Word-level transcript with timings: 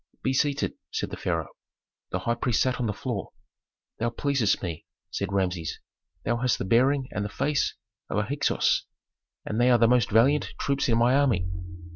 "Be 0.23 0.33
seated," 0.33 0.73
said 0.89 1.11
the 1.11 1.15
pharaoh. 1.15 1.49
The 2.09 2.17
high 2.21 2.33
priest 2.33 2.63
sat 2.63 2.79
on 2.79 2.87
the 2.87 2.91
floor. 2.91 3.29
"Thou 3.99 4.09
pleasest 4.09 4.63
me," 4.63 4.87
said 5.11 5.31
Rameses. 5.31 5.79
"Thou 6.25 6.37
hast 6.37 6.57
the 6.57 6.65
bearing 6.65 7.07
and 7.11 7.23
the 7.23 7.29
face 7.29 7.75
of 8.09 8.17
a 8.17 8.23
Hyksos, 8.23 8.87
and 9.45 9.61
they 9.61 9.69
are 9.69 9.77
the 9.77 9.87
most 9.87 10.09
valiant 10.09 10.55
troops 10.59 10.89
in 10.89 10.97
my 10.97 11.13
army." 11.13 11.45